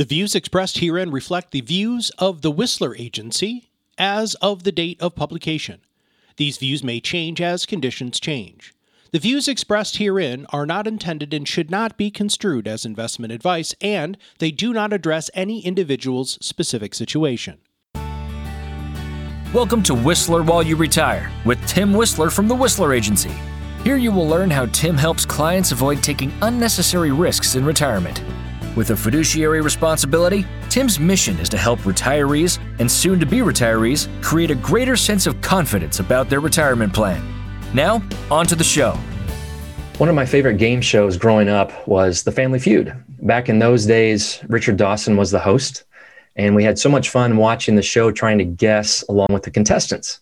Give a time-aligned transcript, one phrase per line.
[0.00, 3.68] The views expressed herein reflect the views of the Whistler Agency
[3.98, 5.82] as of the date of publication.
[6.38, 8.74] These views may change as conditions change.
[9.12, 13.74] The views expressed herein are not intended and should not be construed as investment advice,
[13.82, 17.58] and they do not address any individual's specific situation.
[19.52, 23.34] Welcome to Whistler While You Retire with Tim Whistler from the Whistler Agency.
[23.84, 28.22] Here you will learn how Tim helps clients avoid taking unnecessary risks in retirement.
[28.76, 34.08] With a fiduciary responsibility, Tim's mission is to help retirees and soon to be retirees
[34.22, 37.20] create a greater sense of confidence about their retirement plan.
[37.74, 38.96] Now, on to the show.
[39.98, 42.94] One of my favorite game shows growing up was The Family Feud.
[43.22, 45.82] Back in those days, Richard Dawson was the host,
[46.36, 49.50] and we had so much fun watching the show trying to guess along with the
[49.50, 50.20] contestants.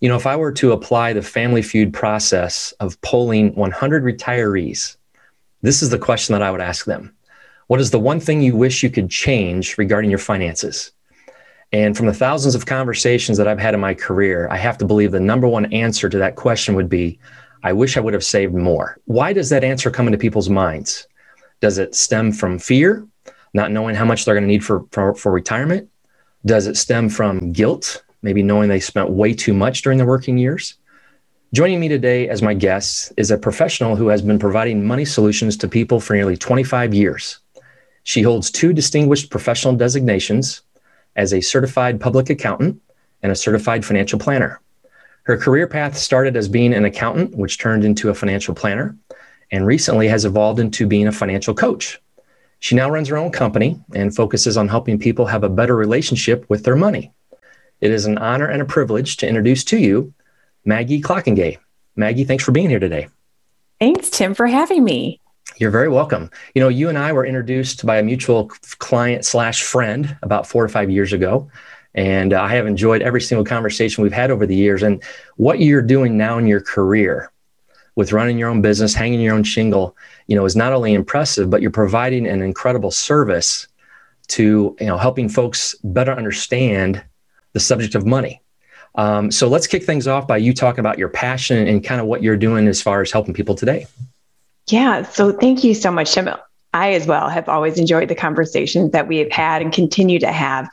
[0.00, 4.96] You know, if I were to apply the Family Feud process of polling 100 retirees,
[5.60, 7.15] this is the question that I would ask them
[7.68, 10.92] what is the one thing you wish you could change regarding your finances?
[11.72, 14.86] And from the thousands of conversations that I've had in my career, I have to
[14.86, 17.18] believe the number one answer to that question would be
[17.64, 18.98] I wish I would have saved more.
[19.06, 21.08] Why does that answer come into people's minds?
[21.60, 23.04] Does it stem from fear,
[23.52, 25.88] not knowing how much they're going to need for, for, for retirement?
[26.44, 30.38] Does it stem from guilt, maybe knowing they spent way too much during their working
[30.38, 30.74] years?
[31.52, 35.56] Joining me today as my guest is a professional who has been providing money solutions
[35.56, 37.40] to people for nearly 25 years.
[38.06, 40.62] She holds two distinguished professional designations
[41.16, 42.80] as a certified public accountant
[43.20, 44.60] and a certified financial planner.
[45.24, 48.96] Her career path started as being an accountant, which turned into a financial planner,
[49.50, 52.00] and recently has evolved into being a financial coach.
[52.60, 56.48] She now runs her own company and focuses on helping people have a better relationship
[56.48, 57.12] with their money.
[57.80, 60.14] It is an honor and a privilege to introduce to you
[60.64, 61.58] Maggie Klokkenga.
[61.96, 63.08] Maggie, thanks for being here today.
[63.80, 65.20] Thanks, Tim, for having me.
[65.58, 66.30] You're very welcome.
[66.54, 70.66] You know, you and I were introduced by a mutual client slash friend about four
[70.66, 71.50] to five years ago.
[71.94, 74.82] And I have enjoyed every single conversation we've had over the years.
[74.82, 75.02] And
[75.36, 77.32] what you're doing now in your career
[77.94, 81.48] with running your own business, hanging your own shingle, you know, is not only impressive,
[81.48, 83.66] but you're providing an incredible service
[84.28, 87.02] to, you know, helping folks better understand
[87.54, 88.42] the subject of money.
[88.96, 92.06] Um, so let's kick things off by you talking about your passion and kind of
[92.06, 93.86] what you're doing as far as helping people today.
[94.68, 95.02] Yeah.
[95.02, 96.28] So thank you so much, Tim.
[96.74, 100.30] I as well have always enjoyed the conversations that we have had and continue to
[100.30, 100.68] have.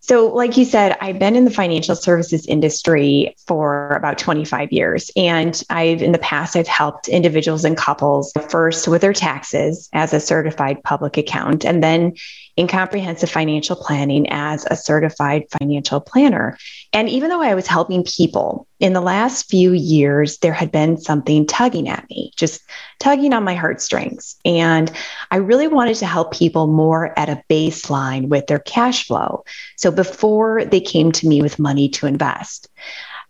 [0.00, 5.10] So, like you said, I've been in the financial services industry for about 25 years.
[5.16, 10.12] And I've, in the past, I've helped individuals and couples first with their taxes as
[10.12, 12.16] a certified public accountant, and then
[12.56, 16.56] in comprehensive financial planning as a certified financial planner.
[16.92, 20.96] And even though I was helping people in the last few years, there had been
[20.98, 22.62] something tugging at me, just
[23.00, 24.36] tugging on my heartstrings.
[24.44, 24.90] And
[25.30, 29.44] I really wanted to help people more at a baseline with their cash flow.
[29.76, 32.68] So before they came to me with money to invest.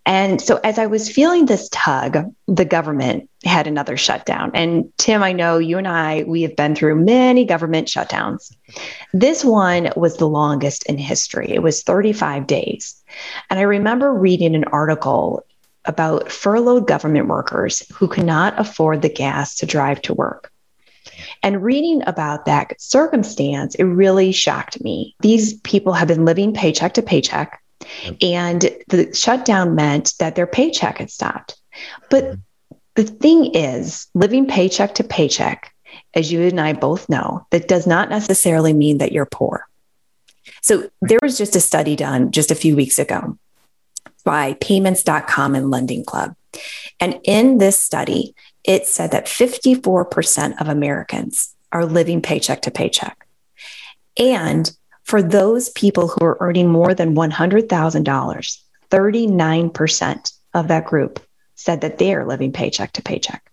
[0.07, 4.51] And so, as I was feeling this tug, the government had another shutdown.
[4.53, 8.55] And Tim, I know you and I, we have been through many government shutdowns.
[9.15, 13.03] This one was the longest in history, it was 35 days.
[13.49, 15.45] And I remember reading an article
[15.87, 20.51] about furloughed government workers who could not afford the gas to drive to work.
[21.43, 25.15] And reading about that circumstance, it really shocked me.
[25.21, 27.61] These people have been living paycheck to paycheck
[28.21, 31.57] and the shutdown meant that their paycheck had stopped.
[32.11, 32.77] But mm-hmm.
[32.95, 35.75] the thing is, living paycheck to paycheck,
[36.15, 39.67] as you and I both know, that does not necessarily mean that you're poor.
[40.63, 43.39] So there was just a study done just a few weeks ago
[44.25, 46.35] by PYMNTS.com and Lending Club.
[47.01, 48.35] And in this study,
[48.65, 53.27] it said that 54% of Americans are living paycheck to paycheck.
[54.17, 54.71] And
[55.05, 58.59] for those people who are earning more than $100,000,
[58.91, 61.21] 39% of that group
[61.55, 63.51] said that they are living paycheck to paycheck.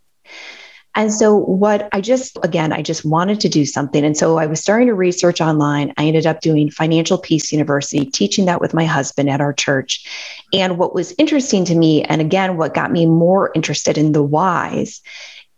[0.93, 4.03] And so, what I just, again, I just wanted to do something.
[4.03, 5.93] And so, I was starting to research online.
[5.97, 10.05] I ended up doing Financial Peace University, teaching that with my husband at our church.
[10.51, 14.23] And what was interesting to me, and again, what got me more interested in the
[14.23, 15.01] whys,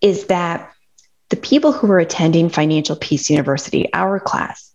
[0.01, 0.71] is that
[1.29, 4.71] the people who were attending Financial Peace University, our class,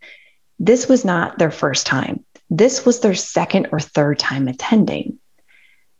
[0.58, 2.25] this was not their first time.
[2.50, 5.19] This was their second or third time attending.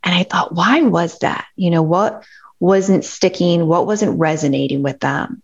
[0.03, 1.47] And I thought, why was that?
[1.57, 2.25] You know, what
[2.61, 3.67] wasn't sticking?
[3.67, 5.43] What wasn't resonating with them?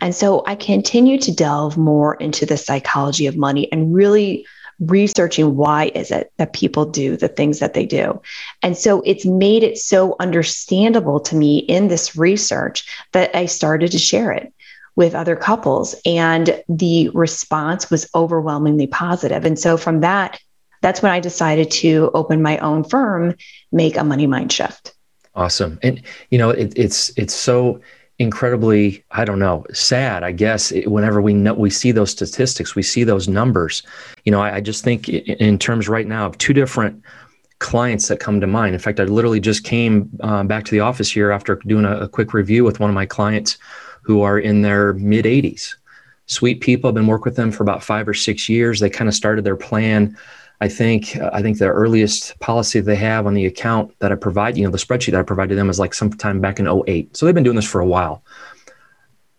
[0.00, 4.46] And so I continued to delve more into the psychology of money and really
[4.80, 8.20] researching why is it that people do the things that they do
[8.62, 13.92] and so it's made it so understandable to me in this research that i started
[13.92, 14.52] to share it
[14.96, 19.44] with other couples and the response was overwhelmingly positive.
[19.44, 20.40] And so from that
[20.82, 23.34] that's when i decided to open my own firm
[23.70, 24.92] make a money mind shift.
[25.34, 25.78] Awesome.
[25.82, 27.80] And you know it, it's it's so
[28.18, 32.82] incredibly i don't know sad i guess whenever we know we see those statistics we
[32.82, 33.82] see those numbers.
[34.24, 37.02] You know i, I just think in terms right now of two different
[37.58, 38.74] clients that come to mind.
[38.74, 42.00] In fact i literally just came uh, back to the office here after doing a,
[42.00, 43.56] a quick review with one of my clients
[44.02, 45.74] who are in their mid 80s
[46.26, 49.08] sweet people i've been working with them for about five or six years they kind
[49.08, 50.16] of started their plan
[50.62, 54.56] I think I think the earliest policy they have on the account that I provide,
[54.56, 57.16] you know, the spreadsheet that I provided them is like sometime back in 08.
[57.16, 58.22] So they've been doing this for a while.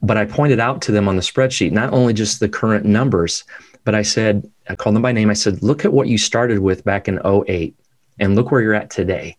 [0.02, 3.46] But I pointed out to them on the spreadsheet not only just the current numbers,
[3.86, 5.30] but I said, I called them by name.
[5.30, 7.74] I said, look at what you started with back in 08
[8.20, 9.38] and look where you're at today.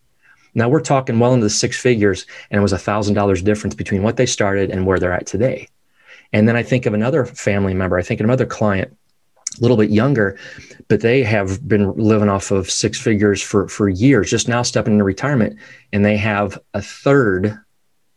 [0.55, 3.75] Now we're talking well into the six figures, and it was a thousand dollars difference
[3.75, 5.69] between what they started and where they're at today.
[6.33, 8.97] And then I think of another family member, I think of another client
[9.57, 10.37] a little bit younger,
[10.89, 14.95] but they have been living off of six figures for, for years, just now stepping
[14.95, 15.59] into retirement,
[15.93, 17.59] and they have a third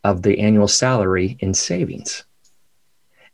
[0.04, 2.24] of the annual salary in savings.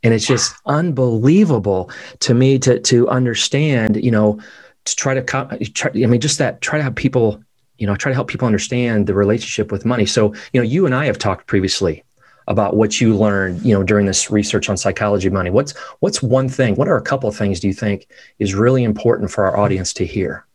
[0.03, 4.39] And it's just unbelievable to me to, to understand, you know,
[4.85, 5.23] to try to,
[5.73, 7.43] try, I mean, just that, try to have people,
[7.77, 10.05] you know, I try to help people understand the relationship with money.
[10.05, 12.03] So, you know, you and I have talked previously
[12.47, 15.49] about what you learned, you know, during this research on psychology of money.
[15.49, 16.75] What's what's one thing?
[16.75, 18.07] What are a couple of things do you think
[18.39, 20.45] is really important for our audience to hear?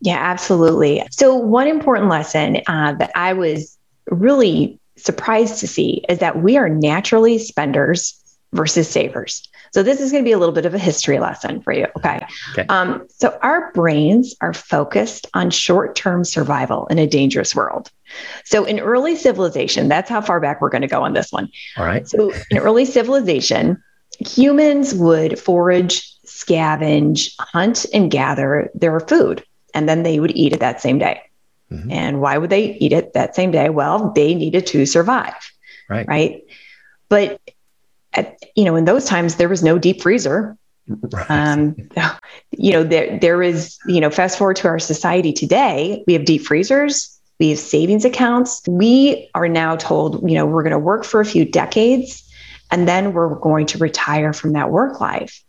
[0.00, 1.04] Yeah, absolutely.
[1.10, 3.76] So one important lesson uh, that I was
[4.10, 8.16] really surprised to see is that we are naturally spenders
[8.52, 9.48] versus savers.
[9.72, 11.86] So this is going to be a little bit of a history lesson for you.
[11.96, 12.20] Okay.
[12.52, 12.66] okay.
[12.68, 17.90] Um, so our brains are focused on short-term survival in a dangerous world.
[18.44, 21.48] So in early civilization, that's how far back we're going to go on this one.
[21.76, 22.08] All right.
[22.08, 23.82] So in early civilization,
[24.18, 30.60] humans would forage, scavenge, hunt, and gather their food, and then they would eat it
[30.60, 31.20] that same day.
[31.70, 31.90] Mm-hmm.
[31.92, 33.68] And why would they eat it that same day?
[33.68, 35.34] Well, they needed to survive.
[35.88, 36.06] Right.
[36.08, 36.44] Right.
[37.08, 37.40] But
[38.12, 40.56] at, you know, in those times, there was no deep freezer.
[40.88, 41.30] Right.
[41.30, 41.76] Um,
[42.50, 46.24] you know, there there is, you know, fast forward to our society today, we have
[46.24, 48.62] deep freezers, we have savings accounts.
[48.66, 52.28] We are now told, you know, we're going to work for a few decades
[52.70, 55.42] and then we're going to retire from that work life.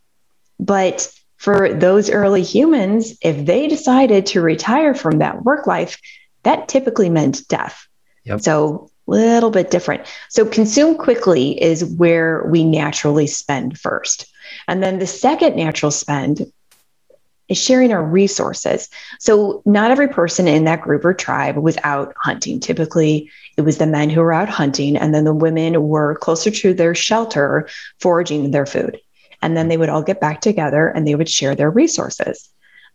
[0.60, 6.00] But for those early humans, if they decided to retire from that work life,
[6.44, 7.88] that typically meant death.
[8.25, 8.42] Yep.
[8.42, 10.03] So little bit different.
[10.30, 14.31] So consume quickly is where we naturally spend first.
[14.68, 16.51] And then the second natural spend
[17.50, 18.89] is sharing our resources.
[19.19, 22.59] So not every person in that group or tribe was out hunting.
[22.59, 26.50] Typically, it was the men who were out hunting, and then the women were closer
[26.50, 27.68] to their shelter,
[28.00, 29.01] foraging their food.
[29.42, 32.48] And then they would all get back together and they would share their resources.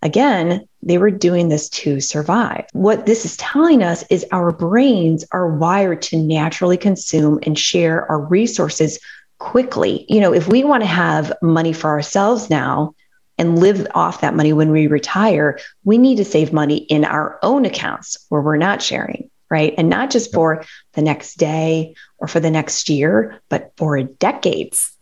[0.02, 2.66] Again, they were doing this to survive.
[2.72, 8.08] What this is telling us is our brains are wired to naturally consume and share
[8.10, 8.98] our resources
[9.38, 10.06] quickly.
[10.08, 12.94] You know, if we want to have money for ourselves now
[13.38, 17.38] and live off that money when we retire, we need to save money in our
[17.42, 19.75] own accounts where we're not sharing, right?
[19.76, 24.92] And not just for the next day or for the next year, but for decades.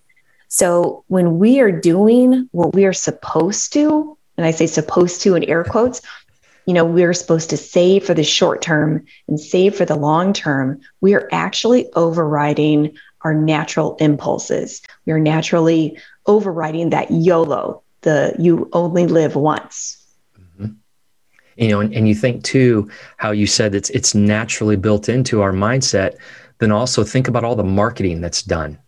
[0.49, 5.35] So when we are doing what we are supposed to, and I say supposed to
[5.35, 6.01] in air quotes,
[6.67, 10.33] you know, we're supposed to save for the short term and save for the long
[10.33, 10.81] term.
[11.01, 14.83] We are actually overriding our natural impulses.
[15.07, 20.03] We are naturally overriding that YOLO, the you only live once.
[20.39, 20.73] Mm-hmm.
[21.57, 25.43] You know, and, and you think too how you said it's it's naturally built into
[25.43, 26.17] our mindset.
[26.59, 28.79] Then also think about all the marketing that's done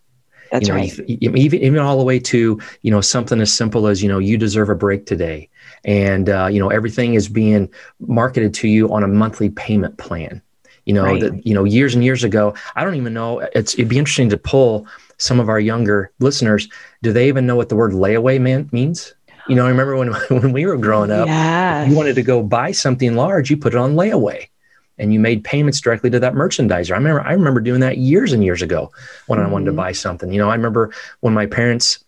[0.51, 0.99] that's you know, right.
[1.07, 4.37] Even even all the way to you know something as simple as you know you
[4.37, 5.49] deserve a break today,
[5.85, 10.41] and uh, you know everything is being marketed to you on a monthly payment plan.
[10.85, 11.21] You know right.
[11.21, 12.53] that you know years and years ago.
[12.75, 13.39] I don't even know.
[13.53, 14.87] It's it'd be interesting to pull
[15.17, 16.67] some of our younger listeners.
[17.01, 19.13] Do they even know what the word layaway man, means?
[19.47, 21.89] You know, I remember when when we were growing up, yes.
[21.89, 24.47] you wanted to go buy something large, you put it on layaway
[24.97, 26.91] and you made payments directly to that merchandiser.
[26.91, 28.91] I remember I remember doing that years and years ago
[29.27, 29.49] when mm-hmm.
[29.49, 29.77] I wanted to mm-hmm.
[29.77, 30.31] buy something.
[30.31, 32.03] You know, I remember when my parents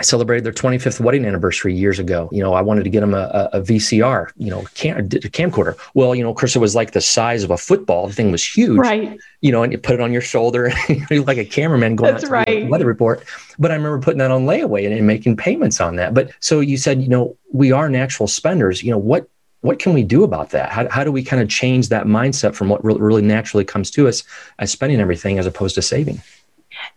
[0.00, 2.28] celebrated their 25th wedding anniversary years ago.
[2.32, 5.78] You know, I wanted to get them a, a VCR, you know, cam, a camcorder.
[5.92, 8.06] Well, you know, of course, it was like the size of a football.
[8.06, 9.18] The thing was huge, right?
[9.42, 10.72] You know, and you put it on your shoulder,
[11.10, 12.46] like a cameraman going That's out to right.
[12.46, 13.22] the weather report.
[13.58, 16.14] But I remember putting that on layaway and, and making payments on that.
[16.14, 18.82] But so you said, you know, we are natural spenders.
[18.82, 19.28] You know, what
[19.62, 20.70] what can we do about that?
[20.70, 23.90] How, how do we kind of change that mindset from what re- really naturally comes
[23.92, 24.22] to us
[24.58, 26.20] as spending everything as opposed to saving?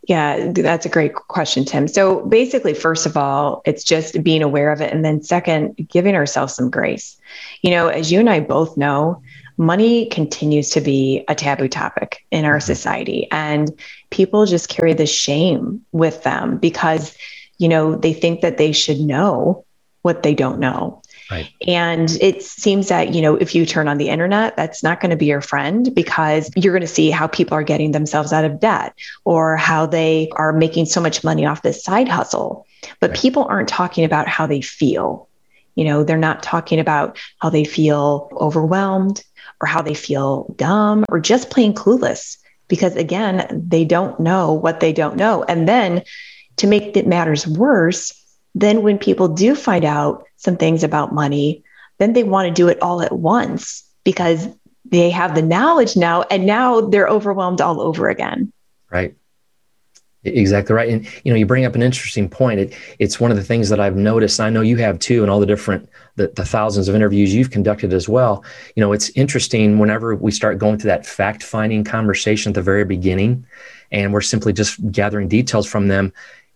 [0.07, 1.87] Yeah, that's a great question, Tim.
[1.87, 4.91] So basically, first of all, it's just being aware of it.
[4.91, 7.17] And then, second, giving ourselves some grace.
[7.61, 9.21] You know, as you and I both know,
[9.57, 12.65] money continues to be a taboo topic in our mm-hmm.
[12.65, 13.27] society.
[13.31, 13.71] And
[14.09, 17.15] people just carry the shame with them because,
[17.57, 19.65] you know, they think that they should know
[20.01, 21.01] what they don't know.
[21.29, 21.51] Right.
[21.67, 25.09] And it seems that, you know, if you turn on the internet, that's not going
[25.09, 28.45] to be your friend because you're going to see how people are getting themselves out
[28.45, 32.67] of debt or how they are making so much money off this side hustle.
[32.99, 33.19] But right.
[33.19, 35.27] people aren't talking about how they feel.
[35.73, 39.23] You know, they're not talking about how they feel overwhelmed
[39.61, 44.79] or how they feel dumb or just plain clueless because again, they don't know what
[44.79, 45.43] they don't know.
[45.43, 46.03] And then
[46.57, 48.13] to make it matters worse,
[48.53, 51.63] then when people do find out some things about money,
[51.97, 54.47] then they want to do it all at once because
[54.85, 58.51] they have the knowledge now and now they're overwhelmed all over again.
[58.89, 59.15] Right.
[60.23, 60.89] Exactly right.
[60.89, 62.59] And you know, you bring up an interesting point.
[62.59, 65.29] It, it's one of the things that I've noticed, I know you have too, and
[65.29, 68.43] all the different the, the thousands of interviews you've conducted as well.
[68.75, 72.85] You know, it's interesting whenever we start going through that fact-finding conversation at the very
[72.85, 73.45] beginning,
[73.91, 76.11] and we're simply just gathering details from them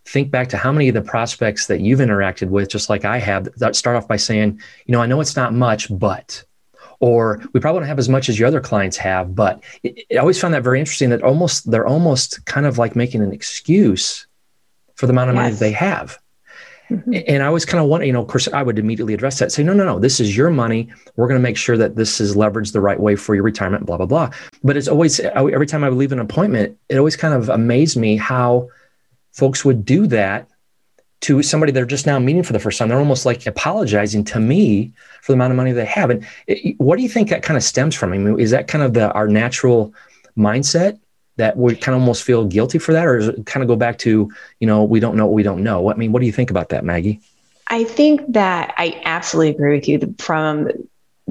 [0.09, 3.19] think back to how many of the prospects that you've interacted with, just like I
[3.19, 6.43] have, that start off by saying, you know, I know it's not much, but,
[6.99, 10.17] or we probably don't have as much as your other clients have, but it, I
[10.17, 14.25] always found that very interesting that almost they're almost kind of like making an excuse
[14.95, 15.43] for the amount of yes.
[15.43, 16.17] money they have.
[16.89, 17.13] Mm-hmm.
[17.27, 19.51] And I always kind of want, you know, of course, I would immediately address that,
[19.51, 20.89] say, no, no, no, this is your money.
[21.17, 23.85] We're going to make sure that this is leveraged the right way for your retirement,
[23.85, 24.31] blah, blah, blah.
[24.63, 27.95] But it's always, every time I would leave an appointment, it always kind of amazed
[27.95, 28.69] me how
[29.31, 30.47] folks would do that
[31.21, 32.87] to somebody they're just now meeting for the first time.
[32.87, 36.09] They're almost like apologizing to me for the amount of money they have.
[36.09, 38.13] And it, what do you think that kind of stems from?
[38.13, 39.93] I mean, is that kind of the our natural
[40.37, 40.99] mindset
[41.35, 43.75] that we kind of almost feel guilty for that, or does it kind of go
[43.75, 45.91] back to you know we don't know what we don't know?
[45.91, 47.19] I mean, what do you think about that, Maggie?
[47.67, 50.15] I think that I absolutely agree with you.
[50.19, 50.69] From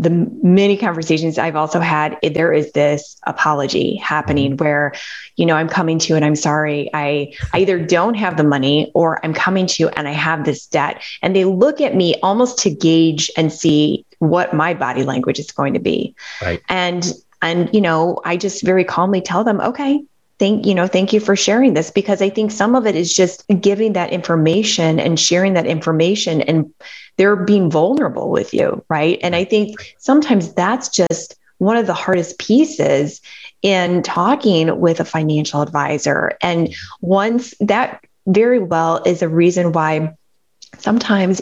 [0.00, 0.10] the
[0.42, 4.64] many conversations I've also had, there is this apology happening mm-hmm.
[4.64, 4.94] where,
[5.36, 6.88] you know, I'm coming to you and I'm sorry.
[6.94, 10.44] I, I either don't have the money or I'm coming to you and I have
[10.44, 11.02] this debt.
[11.20, 15.50] And they look at me almost to gauge and see what my body language is
[15.50, 16.14] going to be.
[16.40, 16.62] Right.
[16.68, 17.12] And,
[17.42, 20.02] and, you know, I just very calmly tell them, okay,
[20.38, 23.12] thank you know thank you for sharing this because i think some of it is
[23.12, 26.72] just giving that information and sharing that information and
[27.18, 29.18] they're being vulnerable with you right?
[29.22, 33.20] And i think sometimes that's just one of the hardest pieces
[33.62, 36.32] in talking with a financial advisor.
[36.40, 40.14] And once that very well is a reason why
[40.78, 41.40] sometimes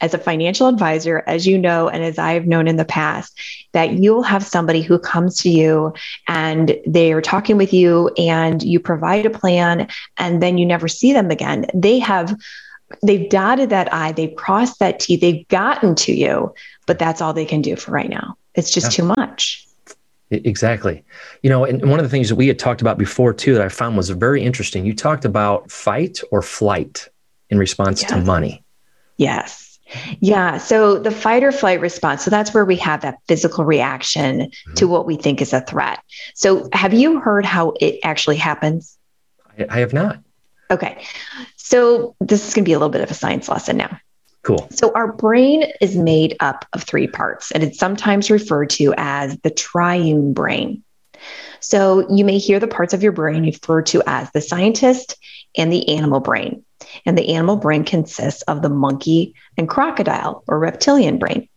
[0.00, 3.40] as a financial advisor, as you know, and as I've known in the past,
[3.72, 5.94] that you'll have somebody who comes to you
[6.28, 10.88] and they are talking with you and you provide a plan and then you never
[10.88, 11.66] see them again.
[11.74, 12.36] They have
[13.02, 16.54] they've dotted that I, they've crossed that T, they've gotten to you,
[16.86, 18.36] but that's all they can do for right now.
[18.54, 19.04] It's just yeah.
[19.04, 19.66] too much.
[20.30, 21.04] Exactly.
[21.42, 23.62] You know, and one of the things that we had talked about before too that
[23.62, 24.84] I found was very interesting.
[24.84, 27.08] You talked about fight or flight
[27.48, 28.10] in response yes.
[28.10, 28.64] to money.
[29.18, 29.78] Yes.
[30.18, 30.58] Yeah.
[30.58, 32.24] So the fight or flight response.
[32.24, 34.74] So that's where we have that physical reaction mm-hmm.
[34.74, 36.00] to what we think is a threat.
[36.34, 38.98] So have you heard how it actually happens?
[39.56, 40.18] I, I have not.
[40.72, 41.04] Okay.
[41.66, 43.98] So this is going to be a little bit of a science lesson now.
[44.44, 44.68] Cool.
[44.70, 49.36] So our brain is made up of three parts, and it's sometimes referred to as
[49.38, 50.84] the triune brain.
[51.58, 55.16] So you may hear the parts of your brain referred to as the scientist
[55.56, 56.64] and the animal brain.
[57.04, 61.48] And the animal brain consists of the monkey and crocodile or reptilian brain.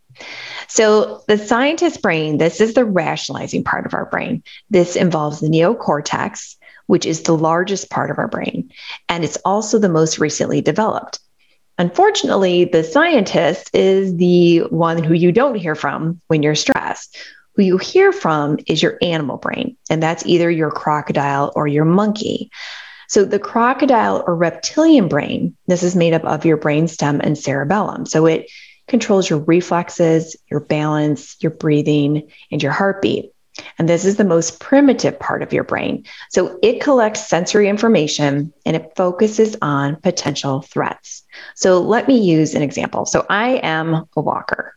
[0.66, 4.42] So, the scientist brain, this is the rationalizing part of our brain.
[4.70, 6.56] This involves the neocortex,
[6.90, 8.68] which is the largest part of our brain,
[9.08, 11.20] and it's also the most recently developed.
[11.78, 17.16] Unfortunately, the scientist is the one who you don't hear from when you're stressed.
[17.54, 21.84] Who you hear from is your animal brain, and that's either your crocodile or your
[21.84, 22.50] monkey.
[23.06, 28.04] So the crocodile or reptilian brain, this is made up of your brainstem and cerebellum.
[28.04, 28.50] So it
[28.88, 33.32] controls your reflexes, your balance, your breathing, and your heartbeat.
[33.78, 36.04] And this is the most primitive part of your brain.
[36.30, 41.22] So it collects sensory information and it focuses on potential threats.
[41.56, 43.06] So let me use an example.
[43.06, 44.74] So I am a walker,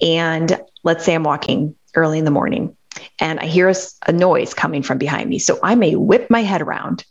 [0.00, 2.76] and let's say I'm walking early in the morning
[3.18, 3.74] and I hear a,
[4.06, 5.38] a noise coming from behind me.
[5.38, 7.04] So I may whip my head around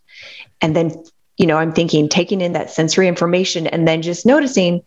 [0.63, 0.91] and then
[1.37, 4.81] you know i'm thinking taking in that sensory information and then just noticing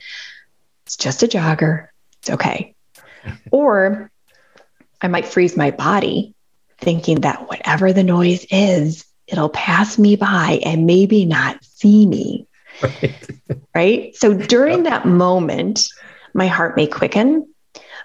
[0.84, 2.74] it's just a jogger it's okay
[3.52, 4.10] or
[5.02, 6.34] i might freeze my body
[6.78, 12.46] thinking that whatever the noise is it'll pass me by and maybe not see me.
[12.82, 13.28] Right.
[13.74, 14.16] right?
[14.16, 15.88] So during that moment,
[16.34, 17.52] my heart may quicken,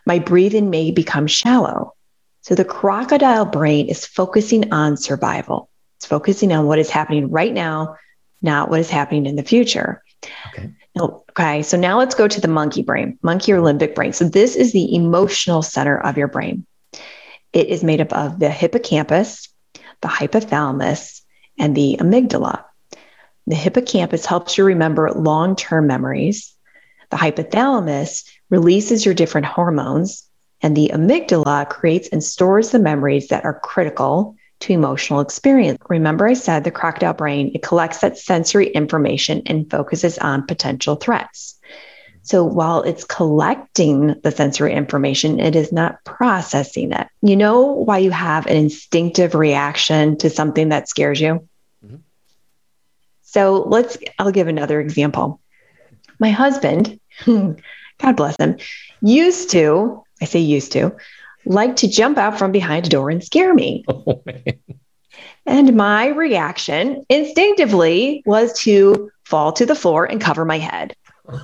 [0.05, 1.93] my breathing may become shallow.
[2.41, 5.69] So the crocodile brain is focusing on survival.
[5.98, 7.98] It's focusing on what is happening right now,
[8.41, 10.01] not what is happening in the future.
[10.48, 10.71] Okay.
[11.00, 14.12] Okay, so now let's go to the monkey brain, monkey or limbic brain.
[14.12, 16.65] So this is the emotional center of your brain.
[17.53, 19.50] It is made up of the hippocampus,
[20.01, 21.22] the hypothalamus,
[21.60, 22.63] and the amygdala.
[23.48, 26.55] The hippocampus helps you remember long term memories.
[27.10, 30.24] The hypothalamus releases your different hormones,
[30.62, 35.79] and the amygdala creates and stores the memories that are critical to emotional experience.
[35.89, 40.96] Remember, I said the crocodile brain, it collects that sensory information and focuses on potential
[40.96, 41.60] threats.
[42.23, 47.07] So while it's collecting the sensory information, it is not processing it.
[47.21, 51.47] You know why you have an instinctive reaction to something that scares you?
[51.83, 51.97] Mm-hmm.
[53.23, 55.41] So let's, I'll give another example.
[56.19, 58.57] My husband, God bless him,
[59.01, 60.95] used to, I say used to,
[61.45, 63.85] like to jump out from behind a door and scare me.
[64.05, 64.23] Oh,
[65.45, 70.95] and my reaction instinctively was to fall to the floor and cover my head.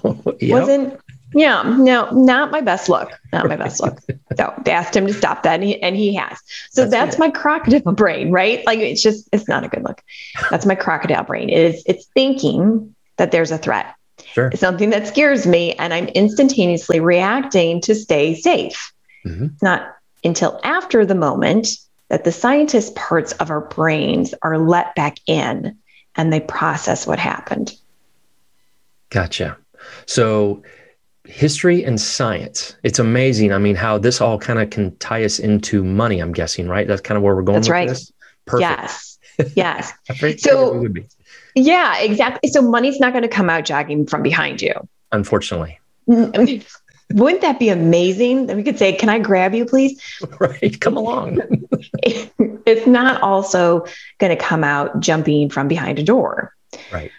[0.40, 0.52] Yep.
[0.52, 1.00] Wasn't
[1.34, 3.12] yeah, no, not my best look.
[3.34, 4.00] Not my best look.
[4.38, 6.40] So they asked him to stop that, and he, and he has.
[6.70, 8.64] So that's, that's my crocodile brain, right?
[8.68, 10.04] Like it's just it's not a good look.
[10.52, 11.50] That's my crocodile brain.
[11.50, 13.96] It is it's thinking that there's a threat.
[14.34, 14.50] Sure.
[14.50, 18.94] It's something that scares me, and I'm instantaneously reacting to stay safe.
[19.26, 19.48] Mm-hmm.
[19.64, 19.92] Not
[20.24, 21.70] until after the moment
[22.10, 25.80] that the scientist parts of our brains are let back in
[26.16, 27.74] and they process what happened.
[29.10, 29.58] Gotcha.
[30.06, 30.64] So,
[31.26, 33.52] history and science, it's amazing.
[33.52, 36.88] I mean, how this all kind of can tie us into money, I'm guessing, right?
[36.88, 37.90] That's kind of where we're going That's right.
[37.90, 38.12] This?
[38.46, 38.62] Perfect.
[38.62, 39.18] Yes.
[39.56, 39.94] Yes.
[40.42, 40.88] so,
[41.56, 42.50] yeah, exactly.
[42.50, 44.74] So, money's not going to come out jogging from behind you.
[45.12, 45.80] Unfortunately.
[47.14, 48.48] Wouldn't that be amazing?
[48.48, 50.02] That we could say, "Can I grab you, please?"
[50.40, 51.40] Right, come along.
[52.04, 53.86] it's not also
[54.20, 56.54] going to come out jumping from behind a door.
[56.92, 57.12] Right.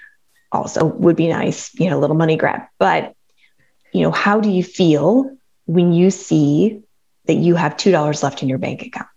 [0.51, 2.63] Also, would be nice, you know, a little money grab.
[2.79, 3.15] But,
[3.93, 6.83] you know, how do you feel when you see
[7.27, 9.09] that you have two dollars left in your bank account?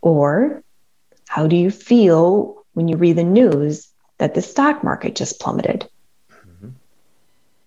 [0.00, 0.62] Or
[1.28, 5.88] how do you feel when you read the news that the stock market just plummeted?
[6.30, 6.70] Mm-hmm.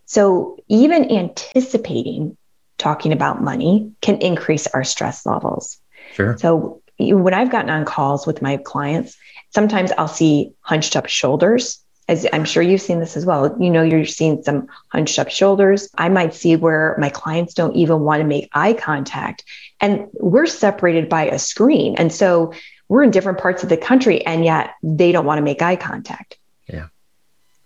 [0.06, 2.38] So even anticipating
[2.78, 5.78] talking about money can increase our stress levels.
[6.14, 6.38] Sure.
[6.38, 9.18] So when I've gotten on calls with my clients,
[9.50, 11.80] sometimes I'll see hunched up shoulders.
[12.08, 13.56] As I'm sure you've seen this as well.
[13.60, 15.90] You know, you're seeing some hunched up shoulders.
[15.98, 19.44] I might see where my clients don't even want to make eye contact.
[19.82, 21.96] And we're separated by a screen.
[21.98, 22.54] And so
[22.88, 25.76] we're in different parts of the country, and yet they don't want to make eye
[25.76, 26.38] contact.
[26.68, 26.88] Yeah.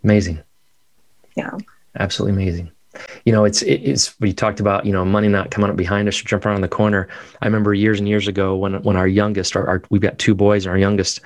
[0.04, 0.42] Amazing.
[1.36, 1.52] Yeah
[1.96, 2.72] absolutely amazing.
[3.26, 6.20] You know, it's it's we talked about you know money not coming up behind us
[6.20, 7.08] or jumping around the corner.
[7.42, 10.36] I remember years and years ago when when our youngest, our, our we've got two
[10.36, 11.22] boys, and our youngest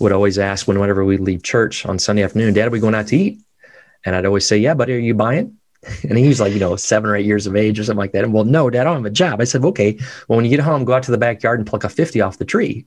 [0.00, 2.94] would always ask when whenever we leave church on Sunday afternoon, Dad, are we going
[2.94, 3.38] out to eat?
[4.04, 5.56] And I'd always say, Yeah, buddy, are you buying?
[6.02, 8.12] And he was like, you know, seven or eight years of age or something like
[8.12, 8.24] that.
[8.24, 9.40] And well, no, dad, I don't have a job.
[9.40, 9.96] I said, okay,
[10.28, 12.36] well, when you get home, go out to the backyard and pluck a 50 off
[12.36, 12.84] the tree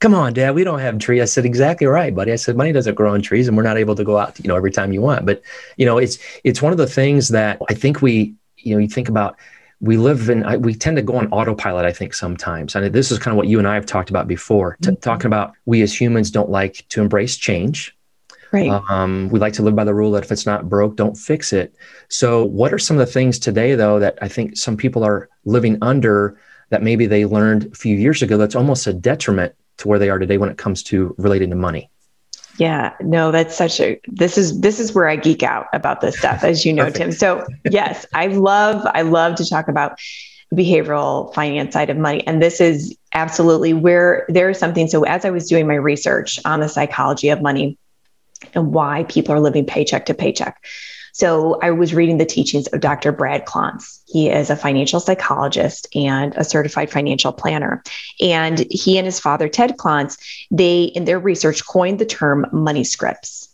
[0.00, 1.20] come on, dad, we don't have a tree.
[1.20, 2.32] I said, exactly right, buddy.
[2.32, 4.48] I said, money doesn't grow on trees and we're not able to go out, you
[4.48, 5.24] know, every time you want.
[5.26, 5.42] But,
[5.76, 8.88] you know, it's, it's one of the things that I think we, you know, you
[8.88, 9.38] think about,
[9.80, 12.74] we live in, we tend to go on autopilot, I think sometimes.
[12.74, 14.94] And this is kind of what you and I have talked about before, mm-hmm.
[14.96, 17.96] talking about we as humans don't like to embrace change.
[18.52, 18.70] Right.
[18.70, 21.52] Um, we like to live by the rule that if it's not broke, don't fix
[21.52, 21.74] it.
[22.08, 25.28] So, what are some of the things today, though, that I think some people are
[25.44, 26.38] living under
[26.70, 30.08] that maybe they learned a few years ago that's almost a detriment to where they
[30.08, 31.90] are today when it comes to relating to money
[32.58, 36.16] yeah no that's such a this is this is where i geek out about this
[36.18, 37.12] stuff as you know tim.
[37.12, 39.98] So yes i love i love to talk about
[40.52, 45.30] behavioral finance side of money and this is absolutely where there's something so as i
[45.30, 47.76] was doing my research on the psychology of money
[48.54, 50.64] and why people are living paycheck to paycheck
[51.14, 53.12] so I was reading the teachings of Dr.
[53.12, 54.00] Brad Klontz.
[54.08, 57.84] He is a financial psychologist and a certified financial planner.
[58.20, 60.18] And he and his father, Ted Klontz,
[60.50, 63.48] they, in their research, coined the term money scripts.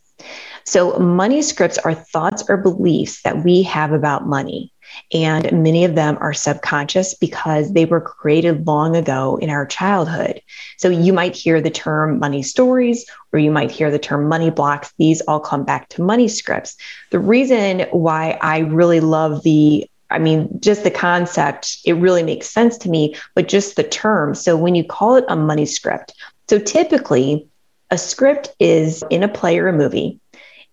[0.64, 4.73] So, money scripts are thoughts or beliefs that we have about money.
[5.12, 10.40] And many of them are subconscious because they were created long ago in our childhood.
[10.76, 14.50] So you might hear the term money stories, or you might hear the term money
[14.50, 14.92] blocks.
[14.98, 16.76] These all come back to money scripts.
[17.11, 22.48] The reason why I really love the I mean, just the concept, it really makes
[22.48, 24.35] sense to me, but just the term.
[24.35, 26.14] So when you call it a money script,
[26.48, 27.48] so typically
[27.92, 30.20] A script is in a play or a movie,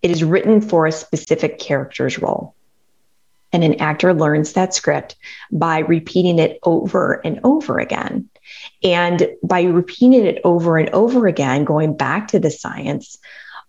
[0.02, 2.54] it is written for a specific character's role.
[3.52, 5.16] And an actor learns that script
[5.50, 8.28] by repeating it over and over again.
[8.82, 13.18] And by repeating it over and over again, going back to the science,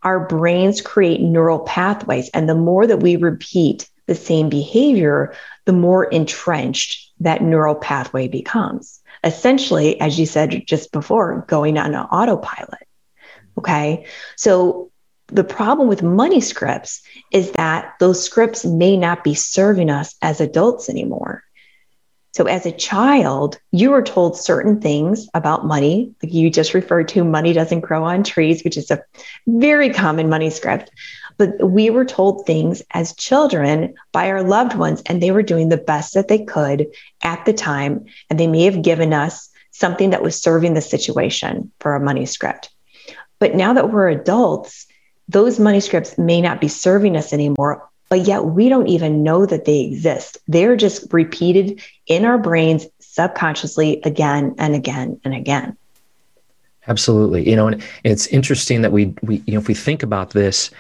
[0.03, 2.29] our brains create neural pathways.
[2.29, 5.33] And the more that we repeat the same behavior,
[5.65, 8.99] the more entrenched that neural pathway becomes.
[9.23, 12.87] Essentially, as you said just before, going on an autopilot.
[13.57, 14.05] Okay.
[14.37, 14.91] So
[15.31, 20.41] the problem with money scripts is that those scripts may not be serving us as
[20.41, 21.43] adults anymore.
[22.31, 26.13] So, as a child, you were told certain things about money.
[26.21, 29.03] Like you just referred to, money doesn't grow on trees, which is a
[29.47, 30.91] very common money script.
[31.37, 35.69] But we were told things as children by our loved ones, and they were doing
[35.69, 36.87] the best that they could
[37.23, 38.05] at the time.
[38.29, 42.25] And they may have given us something that was serving the situation for a money
[42.25, 42.69] script.
[43.39, 44.85] But now that we're adults,
[45.29, 49.45] those money scripts may not be serving us anymore, but yet we don't even know
[49.45, 50.39] that they exist.
[50.47, 55.77] They're just repeated in our brains subconsciously again and again and again.
[56.87, 57.47] Absolutely.
[57.47, 60.71] You know, and it's interesting that we, we, you know, if we think about this,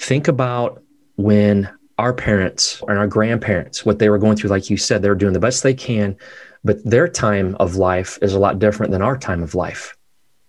[0.00, 0.82] think about
[1.16, 5.08] when our parents and our grandparents, what they were going through, like you said, they
[5.08, 6.16] were doing the best they can,
[6.64, 9.96] but their time of life is a lot different than our time of life.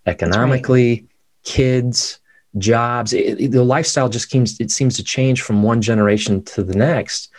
[0.06, 1.08] Economically, right.
[1.44, 2.18] kids,
[2.58, 6.74] jobs it, the lifestyle just seems it seems to change from one generation to the
[6.74, 7.30] next.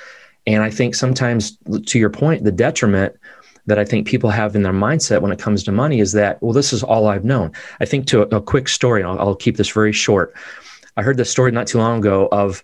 [0.47, 3.15] And i think sometimes to your point the detriment
[3.65, 6.41] that i think people have in their mindset when it comes to money is that
[6.41, 7.51] well this is all i've known.
[7.79, 10.33] I think to a, a quick story I'll, I'll, keep this very short.
[10.97, 12.63] I heard this story not too long ago of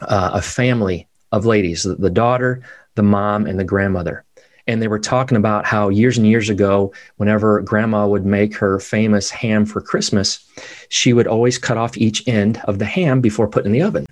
[0.00, 2.62] uh, a family of ladies the, the daughter
[2.94, 4.24] the mom and the grandmother
[4.66, 8.78] and they were talking about how years and years ago, whenever grandma would make her
[8.78, 10.48] famous ham for Christmas,
[10.88, 14.06] she would always cut off each end of the ham before putting in the oven.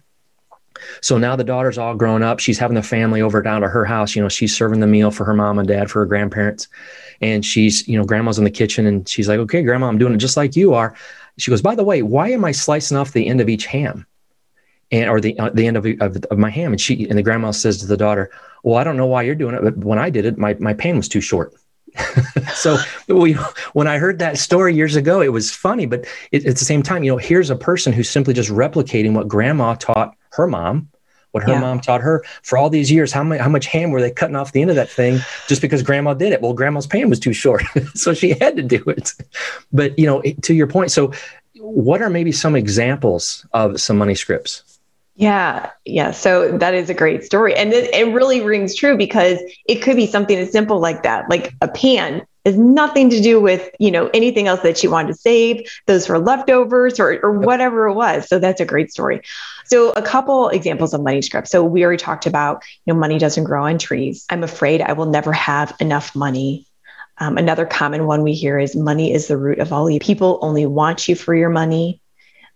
[1.01, 2.39] So now the daughter's all grown up.
[2.39, 4.15] She's having the family over down to her house.
[4.15, 6.69] You know, she's serving the meal for her mom and dad, for her grandparents.
[7.21, 10.13] And she's, you know, grandma's in the kitchen and she's like, okay, grandma, I'm doing
[10.13, 10.95] it just like you are.
[11.39, 14.07] She goes, by the way, why am I slicing off the end of each ham?
[14.93, 16.73] And, or the, uh, the end of, of, of my ham.
[16.73, 18.31] And she, and the grandma says to the daughter,
[18.63, 20.75] well, I don't know why you're doing it, but when I did it, my, my
[20.75, 21.55] pan was too short.
[22.55, 22.79] so
[23.09, 23.35] we,
[23.73, 26.83] when I heard that story years ago, it was funny, but it, at the same
[26.83, 30.89] time, you know, here's a person who's simply just replicating what grandma taught her mom,
[31.33, 31.61] what her yeah.
[31.61, 33.13] mom taught her for all these years.
[33.13, 35.63] How much, how much ham were they cutting off the end of that thing just
[35.63, 36.41] because grandma did it?
[36.41, 37.63] Well, grandma's pan was too short.
[37.95, 39.13] so she had to do it.
[39.73, 41.13] But, you know, to your point, so
[41.57, 44.72] what are maybe some examples of some money scripts?
[45.15, 46.11] Yeah, yeah.
[46.13, 47.55] So that is a great story.
[47.55, 51.29] And it, it really rings true because it could be something as simple like that,
[51.29, 55.09] like a pan has nothing to do with you know anything else that she wanted
[55.09, 55.71] to save.
[55.87, 58.27] Those were leftovers or, or whatever it was.
[58.29, 59.21] So that's a great story.
[59.67, 63.19] So a couple examples of money scripts so we already talked about you know money
[63.19, 64.25] doesn't grow on trees.
[64.31, 66.67] I'm afraid i will never have enough money.
[67.19, 70.05] Um, another common one we hear is money is the root of all evil.
[70.05, 72.02] People only want you for your money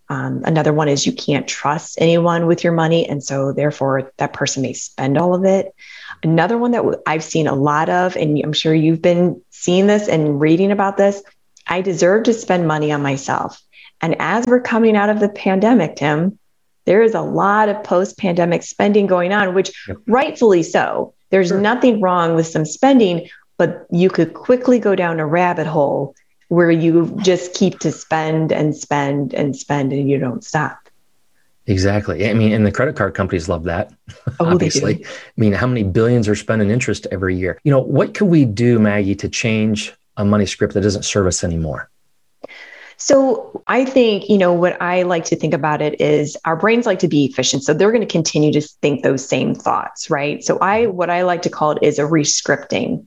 [0.09, 3.09] um, another one is you can't trust anyone with your money.
[3.09, 5.75] And so, therefore, that person may spend all of it.
[6.23, 10.09] Another one that I've seen a lot of, and I'm sure you've been seeing this
[10.09, 11.23] and reading about this
[11.67, 13.61] I deserve to spend money on myself.
[14.01, 16.39] And as we're coming out of the pandemic, Tim,
[16.85, 19.97] there is a lot of post pandemic spending going on, which yep.
[20.07, 21.15] rightfully so.
[21.31, 21.61] There's sure.
[21.61, 26.15] nothing wrong with some spending, but you could quickly go down a rabbit hole
[26.49, 30.79] where you just keep to spend and spend and spend and you don't stop.
[31.67, 32.31] Exactly.
[32.31, 33.93] I mean, and the credit card companies love that.
[34.39, 35.05] Oh, obviously.
[35.05, 37.59] I mean, how many billions are spent in interest every year?
[37.65, 41.27] You know, what can we do, Maggie, to change a money script that doesn't serve
[41.27, 41.91] us anymore?
[42.99, 46.87] So I think, you know, what I like to think about it is our brains
[46.87, 47.63] like to be efficient.
[47.63, 50.43] So they're going to continue to think those same thoughts, right?
[50.43, 53.07] So I, what I like to call it is a rescripting.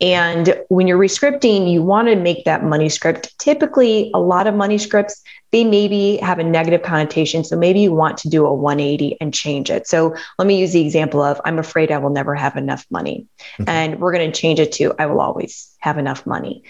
[0.00, 3.38] And when you're rescripting, you want to make that money script.
[3.38, 7.42] Typically, a lot of money scripts, they maybe have a negative connotation.
[7.42, 9.86] So maybe you want to do a 180 and change it.
[9.86, 13.26] So let me use the example of I'm afraid I will never have enough money.
[13.54, 13.68] Mm-hmm.
[13.68, 16.64] And we're going to change it to I will always have enough money.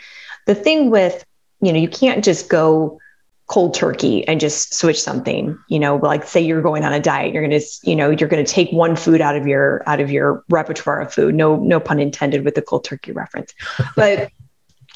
[0.46, 1.25] The thing with
[1.62, 3.01] you know, you can't just go
[3.46, 7.35] cold turkey and just switch something you know like say you're going on a diet
[7.35, 10.01] you're going to you know you're going to take one food out of your out
[10.01, 11.35] of your repertoire of food.
[11.35, 13.53] No no pun intended with the cold turkey reference.
[13.96, 14.31] But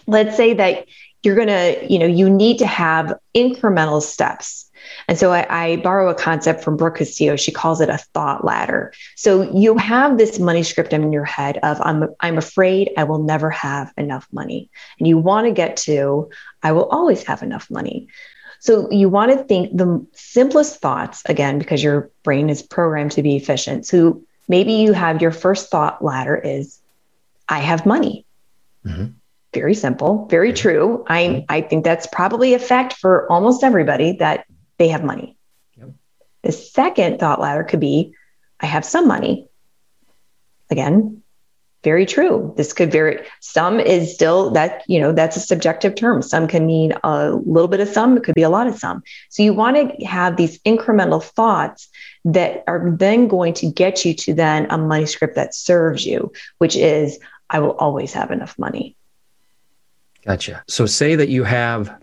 [0.06, 0.86] let's say that
[1.22, 4.65] you're going to you know you need to have incremental steps
[5.08, 7.36] and so I, I, borrow a concept from Brooke Castillo.
[7.36, 8.92] She calls it a thought ladder.
[9.14, 13.22] So you have this money script in your head of I'm I'm afraid I will
[13.22, 14.70] never have enough money.
[14.98, 16.30] And you want to get to
[16.62, 18.08] I will always have enough money.
[18.60, 23.22] So you want to think the simplest thoughts again, because your brain is programmed to
[23.22, 23.86] be efficient.
[23.86, 26.80] So maybe you have your first thought ladder is,
[27.48, 28.26] I have money.
[28.84, 29.06] Mm-hmm.
[29.54, 31.04] Very simple, very true.
[31.06, 31.44] I, mm-hmm.
[31.48, 34.46] I think that's probably a fact for almost everybody that
[34.78, 35.36] they have money.
[35.76, 35.90] Yep.
[36.42, 38.14] The second thought ladder could be,
[38.60, 39.48] I have some money.
[40.70, 41.22] Again,
[41.84, 42.52] very true.
[42.56, 43.24] This could vary.
[43.40, 46.20] Some is still that, you know, that's a subjective term.
[46.20, 49.04] Some can mean a little bit of some, it could be a lot of some.
[49.28, 51.88] So you want to have these incremental thoughts
[52.24, 56.32] that are then going to get you to then a money script that serves you,
[56.58, 58.96] which is, I will always have enough money.
[60.24, 60.64] Gotcha.
[60.66, 61.96] So say that you have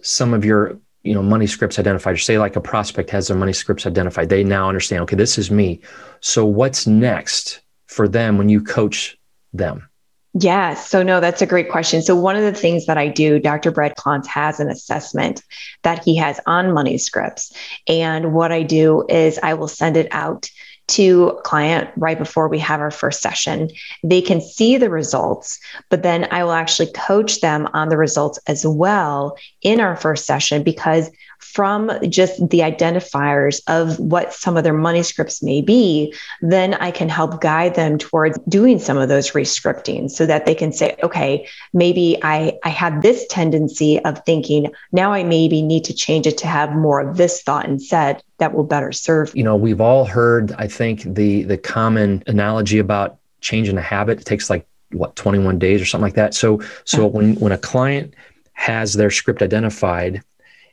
[0.00, 3.36] some of your you know money scripts identified or say like a prospect has their
[3.36, 5.80] money scripts identified they now understand okay this is me
[6.20, 9.18] so what's next for them when you coach
[9.52, 9.88] them?
[10.34, 12.02] Yeah, so no, that's a great question.
[12.02, 13.70] So, one of the things that I do, Dr.
[13.70, 15.42] Brad Klontz has an assessment
[15.82, 17.50] that he has on money scripts.
[17.88, 20.50] And what I do is I will send it out
[20.88, 23.70] to a client right before we have our first session.
[24.02, 28.38] They can see the results, but then I will actually coach them on the results
[28.46, 34.64] as well in our first session because from just the identifiers of what some of
[34.64, 39.08] their money scripts may be, then I can help guide them towards doing some of
[39.08, 44.24] those rescripting so that they can say, okay, maybe I, I had this tendency of
[44.24, 48.22] thinking, now I maybe need to change it to have more of this thought instead
[48.38, 49.34] that will better serve.
[49.34, 54.20] You know, we've all heard, I think, the the common analogy about changing a habit.
[54.20, 56.34] It takes like what 21 days or something like that.
[56.34, 57.08] So so uh-huh.
[57.08, 58.14] when when a client
[58.52, 60.22] has their script identified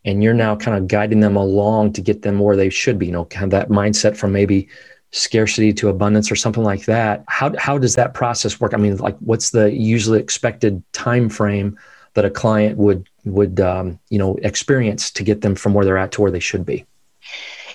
[0.05, 3.07] and you're now kind of guiding them along to get them where they should be
[3.07, 4.67] you know kind of that mindset from maybe
[5.11, 7.23] scarcity to abundance or something like that.
[7.27, 8.73] How, how does that process work?
[8.73, 11.77] I mean like what's the usually expected time frame
[12.13, 15.97] that a client would would um, you know experience to get them from where they're
[15.97, 16.85] at to where they should be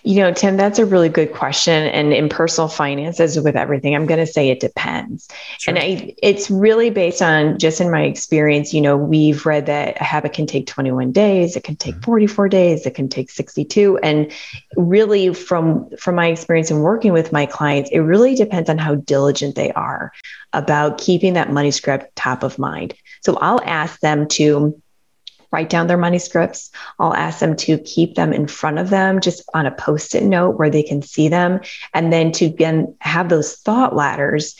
[0.02, 1.86] you know, Tim, that's a really good question.
[1.88, 5.28] And in personal finances, with everything, I'm going to say it depends.
[5.58, 5.74] Sure.
[5.74, 8.72] And I, it's really based on just in my experience.
[8.72, 12.04] You know, we've read that a habit can take 21 days, it can take mm-hmm.
[12.04, 13.98] 44 days, it can take 62.
[13.98, 14.32] And
[14.76, 18.94] really, from from my experience in working with my clients, it really depends on how
[18.94, 20.12] diligent they are
[20.52, 22.94] about keeping that money script top of mind.
[23.22, 24.80] So I'll ask them to
[25.52, 26.70] write down their money scripts.
[26.98, 30.22] I'll ask them to keep them in front of them just on a post it
[30.22, 31.60] note where they can see them.
[31.94, 34.56] And then to again have those thought ladders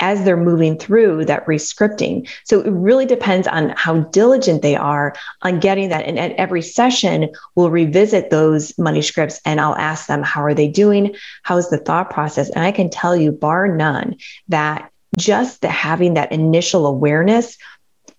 [0.00, 2.28] as they're moving through that rescripting.
[2.44, 6.04] So it really depends on how diligent they are on getting that.
[6.04, 10.54] And at every session, we'll revisit those money scripts and I'll ask them, how are
[10.54, 11.14] they doing?
[11.44, 12.50] How's the thought process?
[12.50, 14.16] And I can tell you, bar none,
[14.48, 17.56] that just the having that initial awareness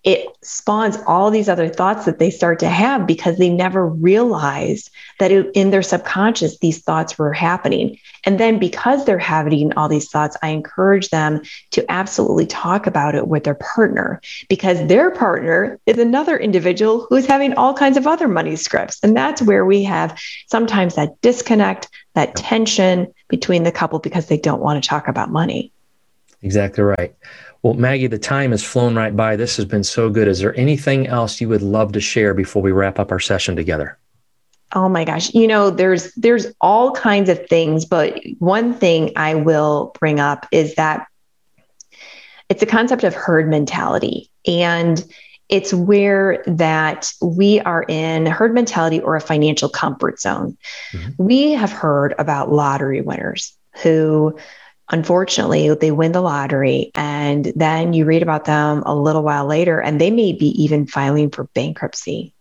[0.06, 4.92] it spawns all these other thoughts that they start to have because they never realized
[5.20, 7.98] that it, in their subconscious these thoughts were happening.
[8.24, 11.42] And then because they're having all these thoughts i encourage them
[11.72, 17.26] to absolutely talk about it with their partner because their partner is another individual who's
[17.26, 21.90] having all kinds of other money scripts and that's where we have sometimes that disconnect
[22.14, 25.72] that tension between the couple because they don't want to talk about money.
[26.42, 27.16] Exactly right
[27.66, 29.36] well, Maggie, the time has flown right by.
[29.36, 30.28] This has been so good.
[30.28, 33.56] Is there anything else you would love to share before we wrap up our session
[33.56, 33.98] together?
[34.74, 39.34] Oh my gosh, you know, there's there's all kinds of things, but one thing I
[39.34, 41.08] will bring up is that
[42.50, 45.04] it's a concept of herd mentality and
[45.50, 50.56] it's where that we are in herd mentality or a financial comfort zone.
[50.92, 51.14] Mm-hmm.
[51.18, 54.38] We have heard about lottery winners who
[54.90, 59.80] unfortunately they win the lottery and then you read about them a little while later
[59.80, 62.34] and they may be even filing for bankruptcy.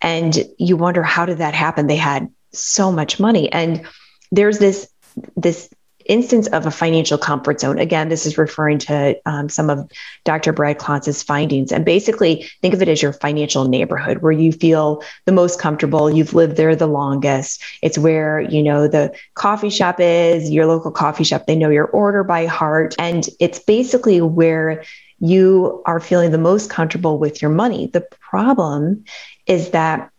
[0.00, 1.86] And you wonder how did that happen?
[1.86, 3.52] They had so much money.
[3.52, 3.86] And
[4.32, 4.88] there's this
[5.36, 5.70] this
[6.06, 7.78] instance of a financial comfort zone.
[7.78, 9.90] Again, this is referring to um, some of
[10.24, 10.52] Dr.
[10.52, 11.72] Brad Klontz's findings.
[11.72, 16.10] And basically, think of it as your financial neighborhood where you feel the most comfortable.
[16.10, 17.62] You've lived there the longest.
[17.82, 21.46] It's where, you know, the coffee shop is, your local coffee shop.
[21.46, 22.94] They know your order by heart.
[22.98, 24.84] And it's basically where
[25.20, 27.86] you are feeling the most comfortable with your money.
[27.86, 29.04] The problem
[29.46, 30.10] is that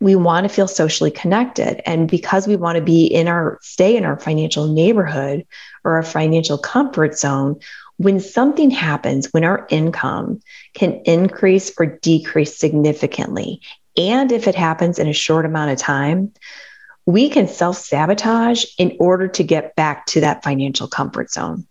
[0.00, 1.82] we want to feel socially connected.
[1.88, 5.46] And because we want to be in our stay in our financial neighborhood
[5.84, 7.58] or our financial comfort zone,
[7.96, 10.40] when something happens, when our income
[10.74, 13.60] can increase or decrease significantly,
[13.96, 16.32] and if it happens in a short amount of time,
[17.06, 21.66] we can self sabotage in order to get back to that financial comfort zone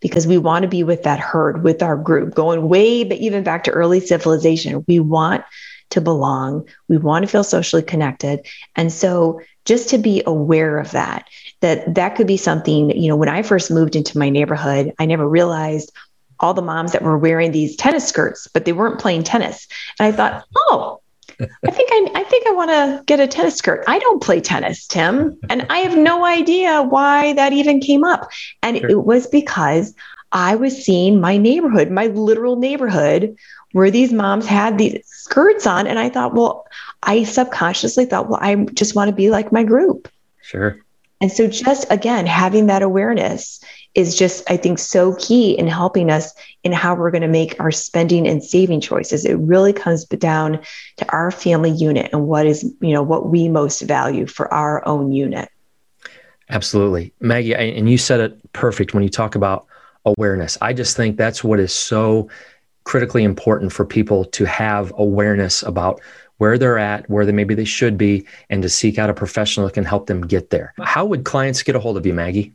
[0.00, 3.42] because we want to be with that herd, with our group, going way, but even
[3.42, 4.84] back to early civilization.
[4.88, 5.44] We want
[5.90, 6.66] to belong.
[6.88, 8.46] We want to feel socially connected.
[8.74, 11.28] And so just to be aware of that,
[11.60, 15.06] that that could be something, you know, when I first moved into my neighborhood, I
[15.06, 15.92] never realized
[16.40, 19.66] all the moms that were wearing these tennis skirts, but they weren't playing tennis.
[19.98, 21.00] And I thought, oh,
[21.40, 23.84] I think I, I think I want to get a tennis skirt.
[23.86, 28.30] I don't play tennis, Tim, and I have no idea why that even came up.
[28.62, 28.90] And sure.
[28.90, 29.94] it was because
[30.32, 33.36] I was seeing my neighborhood, my literal neighborhood,
[33.76, 36.66] where these moms had these skirts on, and I thought, well,
[37.02, 40.08] I subconsciously thought, well, I just want to be like my group.
[40.40, 40.78] Sure.
[41.20, 43.62] And so, just again, having that awareness
[43.94, 46.32] is just, I think, so key in helping us
[46.64, 49.26] in how we're going to make our spending and saving choices.
[49.26, 50.58] It really comes down
[50.96, 54.88] to our family unit and what is, you know, what we most value for our
[54.88, 55.50] own unit.
[56.48, 57.12] Absolutely.
[57.20, 59.66] Maggie, and you said it perfect when you talk about
[60.06, 60.56] awareness.
[60.62, 62.30] I just think that's what is so
[62.86, 66.00] critically important for people to have awareness about
[66.38, 69.66] where they're at, where they maybe they should be, and to seek out a professional
[69.66, 70.72] that can help them get there.
[70.80, 72.52] How would clients get a hold of you, Maggie?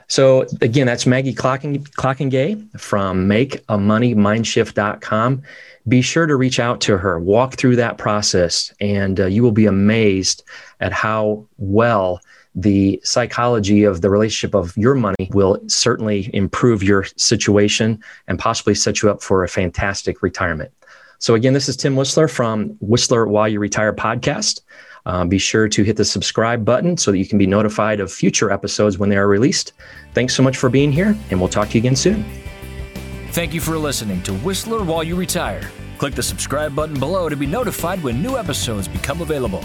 [0.08, 5.42] So again, that's Maggie Clocking, Klokkenga from MakeAMoneyMindshift.com.
[5.86, 9.52] Be sure to reach out to her, walk through that process, and uh, you will
[9.52, 10.42] be amazed
[10.80, 12.20] at how well
[12.54, 18.74] the psychology of the relationship of your money will certainly improve your situation and possibly
[18.74, 20.72] set you up for a fantastic retirement.
[21.18, 24.62] So again, this is Tim Whistler from Whistler While You Retire podcast.
[25.06, 28.12] Um, be sure to hit the subscribe button so that you can be notified of
[28.12, 29.72] future episodes when they are released.
[30.14, 32.24] Thanks so much for being here, and we'll talk to you again soon.
[33.32, 35.70] Thank you for listening to Whistler While You Retire.
[35.98, 39.64] Click the subscribe button below to be notified when new episodes become available.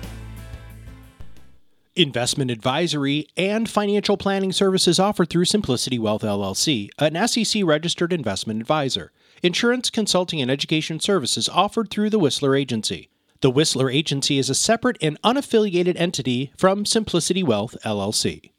[2.01, 8.59] Investment advisory and financial planning services offered through Simplicity Wealth LLC, an SEC registered investment
[8.59, 9.11] advisor.
[9.43, 13.09] Insurance, consulting, and education services offered through the Whistler Agency.
[13.41, 18.49] The Whistler Agency is a separate and unaffiliated entity from Simplicity Wealth LLC.